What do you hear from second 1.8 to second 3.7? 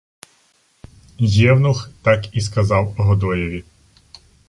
так і сказав Годоєві: